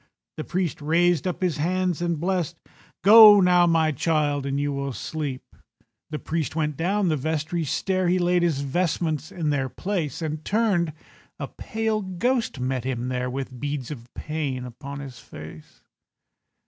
The 0.37 0.43
priest 0.43 0.81
raised 0.81 1.27
up 1.27 1.43
his 1.43 1.57
hands 1.57 2.01
and 2.01 2.19
blest— 2.19 2.57
"Go 3.03 3.39
now, 3.39 3.67
my 3.67 3.91
child, 3.91 4.47
and 4.47 4.59
you 4.59 4.73
will 4.73 4.93
sleep." 4.93 5.43
The 6.09 6.17
priest 6.17 6.55
went 6.55 6.75
down 6.75 7.09
the 7.09 7.15
vestry 7.15 7.63
stair, 7.65 8.07
He 8.07 8.17
laid 8.17 8.41
his 8.41 8.61
vestments 8.61 9.31
in 9.31 9.51
their 9.51 9.69
place, 9.69 10.19
And 10.23 10.43
turned—a 10.43 11.47
pale 11.49 12.01
ghost 12.01 12.59
met 12.59 12.83
him 12.83 13.09
there, 13.09 13.29
With 13.29 13.59
beads 13.59 13.91
of 13.91 14.11
pain 14.15 14.65
upon 14.65 15.01
his 15.01 15.19
face. 15.19 15.83